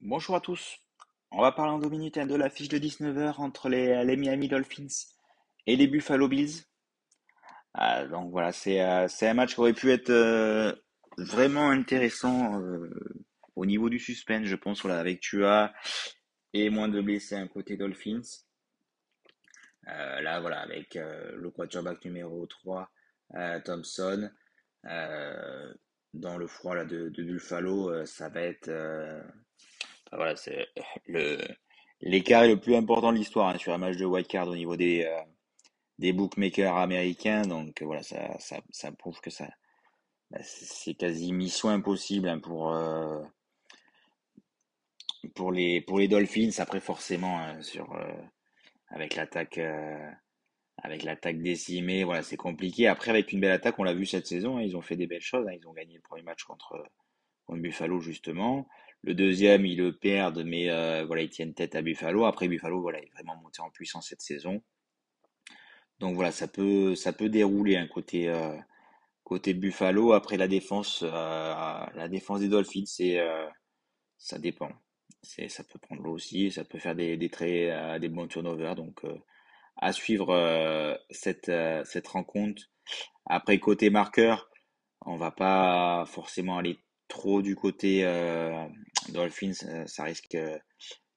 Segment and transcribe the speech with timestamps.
[0.00, 0.78] Bonjour à tous.
[1.30, 4.16] On va parler en deux minutes hein, de la fiche de 19h entre euh, les,
[4.16, 4.86] Miami Dolphins
[5.66, 6.62] et les Buffalo Bills.
[7.74, 10.72] Ah, donc voilà, euh, c'est un match qui aurait pu être euh,
[11.18, 12.90] vraiment intéressant euh,
[13.56, 15.72] au niveau du suspense, je pense, voilà, avec Tua
[16.52, 18.22] et moins de blessés à côté Dolphins.
[19.88, 22.90] Euh, là, voilà, avec euh, le quarterback numéro 3,
[23.34, 24.30] euh, Thompson,
[26.14, 28.70] dans le froid là, de, de Buffalo, ça va être
[30.10, 30.68] voilà, c'est
[32.02, 34.76] l'écart le plus important de l'histoire hein, sur un match de wild card au niveau
[34.76, 35.08] des
[35.98, 37.42] des bookmakers américains.
[37.42, 39.48] Donc voilà, ça, ça, ça prouve que ça
[40.32, 43.20] bah, c'est quasi mission impossible hein, pour euh,
[45.34, 46.50] pour les pour les Dolphins.
[46.58, 48.12] Après forcément hein, sur euh,
[48.88, 50.10] avec l'attaque euh,
[50.78, 52.86] avec l'attaque décimée, voilà, c'est compliqué.
[52.88, 55.06] Après avec une belle attaque, on l'a vu cette saison, hein, ils ont fait des
[55.06, 55.46] belles choses.
[55.52, 56.82] Ils ont gagné le premier match contre
[57.44, 58.66] contre Buffalo justement.
[59.02, 60.68] Le deuxième, ils le perdent, mais
[61.04, 62.24] voilà, ils tiennent tête à Buffalo.
[62.24, 64.62] Après Buffalo, voilà, est vraiment monté en puissance cette saison.
[65.98, 68.28] Donc voilà, ça peut ça peut dérouler un côté
[69.24, 70.12] côté Buffalo.
[70.12, 73.48] Après la défense, euh, la défense des Dolphins, euh,
[74.18, 74.70] ça dépend.
[75.22, 78.74] Ça peut prendre l'eau aussi, ça peut faire des des très euh, des bons turnovers.
[78.74, 79.02] Donc
[79.76, 82.62] à suivre cette rencontre.
[83.26, 84.50] Après côté marqueur,
[85.06, 88.02] on va pas forcément aller trop du côté
[89.10, 89.86] Dolphins.
[89.86, 90.36] ça risque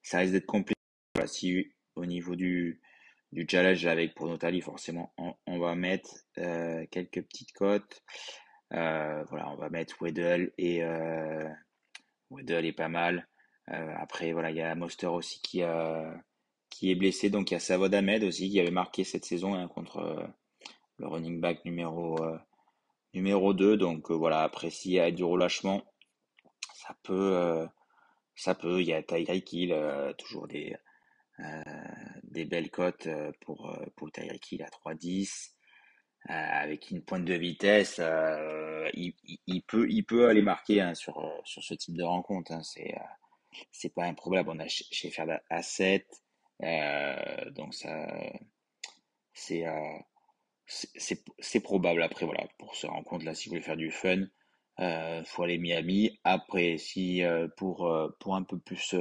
[0.02, 0.74] ça risque d'être compliqué.
[1.16, 2.80] Voilà, si au niveau du
[3.36, 6.08] du challenge avec pour Notali, forcément, on, va mettre
[6.38, 8.02] euh, quelques petites cotes.
[8.72, 11.46] Euh, voilà, on va mettre Weddle et euh,
[12.30, 13.28] Weddle est pas mal.
[13.68, 15.60] Après, voilà, il y a Monster aussi qui
[16.70, 19.54] qui est blessé, donc il y a Savod Ahmed aussi qui avait marqué cette saison
[19.54, 20.30] hein, contre
[20.98, 22.16] le running back numéro
[23.12, 23.76] numéro 2.
[23.76, 25.82] Donc voilà, après s'il y a du relâchement,
[26.74, 27.66] ça peut
[28.36, 28.80] ça peut.
[28.80, 29.74] Il y a Tyreek Hill,
[30.16, 30.76] toujours des
[32.24, 35.52] des belles cotes euh, pour euh, pour Tyreek Hill à 3,10.
[36.30, 40.80] Euh, avec une pointe de vitesse, euh, il, il- il peut, il peut aller marquer
[40.80, 42.52] hein, sur, sur ce type de rencontre.
[42.52, 42.62] hein.
[42.64, 42.94] C'est,
[43.94, 44.46] pas un problème.
[44.48, 46.06] On a chez Ferda à 7,
[46.62, 48.06] euh, donc ça,
[49.34, 49.64] c'est,
[51.40, 52.02] c'est, probable.
[52.02, 54.24] Après, voilà, pour ce rencontre-là, si vous voulez faire du fun,
[54.80, 56.18] euh, faut aller Miami.
[56.24, 57.22] Après, si
[57.56, 58.94] pour, pour un peu plus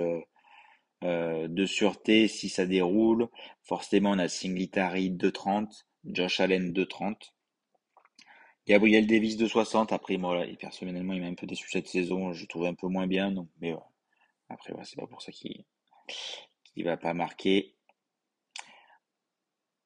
[1.05, 3.27] euh, euh, de sûreté, si ça déroule,
[3.63, 7.31] forcément, on a Singletary 2,30, Josh Allen 2,30.
[8.67, 12.45] Gabriel Davis de 60, après moi, personnellement, il m'a un peu déçu cette saison, je
[12.47, 13.73] trouve un peu moins bien, donc, mais.
[14.47, 15.65] Après, c'est pas pour ça qu'il
[16.83, 17.75] va pas marquer.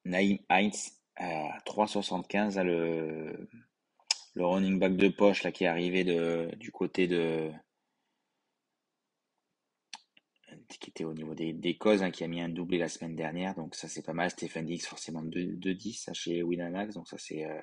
[0.04, 3.50] Naïm Heinz à 3,75, là, le,
[4.34, 7.52] le running back de poche là, qui est arrivé de, du côté de,
[10.78, 13.56] qui était au niveau des, causes, hein, qui a mis un doublé la semaine dernière,
[13.56, 14.30] donc ça c'est pas mal.
[14.30, 17.62] Stephen Dix, forcément 2,10 ça, chez Winamax, donc ça c'est euh,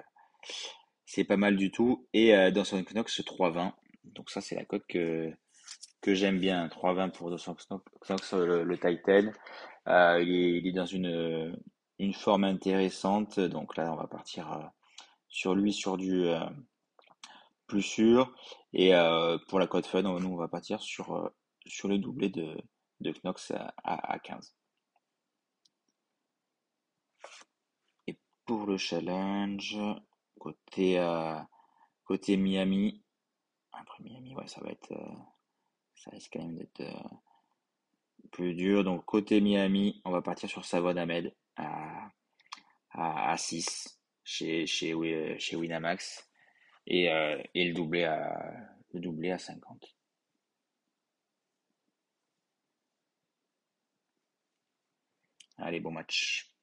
[1.05, 2.09] c'est pas mal du tout.
[2.12, 3.72] Et euh, dans son Knox 3,20,
[4.05, 5.33] donc ça c'est la cote que
[6.00, 7.56] que j'aime bien, 3,20 pour Dawson
[8.09, 9.33] Knox, le, le Titan.
[9.88, 11.56] Euh, il est, dans une,
[11.99, 14.65] une forme intéressante, donc là on va partir euh,
[15.28, 16.41] sur lui sur du euh,
[17.67, 18.34] plus sûr.
[18.73, 21.28] Et euh, pour la cote fun, nous on va partir sur, euh,
[21.67, 22.56] sur le doublé de,
[23.00, 24.54] de Knox à, à, à 15.
[28.06, 29.76] Et pour le challenge,
[30.38, 31.38] côté, euh,
[32.04, 33.02] côté Miami,
[33.72, 35.14] après Miami, ouais, ça va être, euh,
[35.96, 37.08] ça risque quand même d'être euh,
[38.32, 38.84] plus dur.
[38.84, 42.08] Donc côté Miami, on va partir sur Savon Ahmed à,
[42.90, 46.28] à, à 6 chez, chez, chez Winamax
[46.87, 47.06] et,
[47.54, 49.95] et le doublé à, le doublé à 50.
[55.66, 56.56] Allez, bon match.